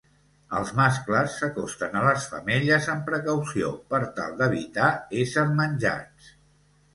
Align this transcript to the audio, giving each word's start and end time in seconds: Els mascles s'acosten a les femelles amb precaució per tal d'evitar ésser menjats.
Els 0.59 0.69
mascles 0.77 1.35
s'acosten 1.41 1.97
a 1.99 2.01
les 2.05 2.25
femelles 2.31 2.87
amb 2.95 3.05
precaució 3.11 3.69
per 3.93 4.01
tal 4.17 4.35
d'evitar 4.41 4.89
ésser 5.21 5.45
menjats. 5.61 6.33